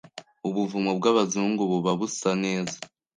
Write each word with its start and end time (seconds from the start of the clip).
ubuvumo 0.47 0.91
bwabazungu 0.97 1.61
bubabusaneza 1.71 2.77